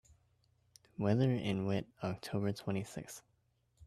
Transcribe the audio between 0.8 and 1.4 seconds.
Weather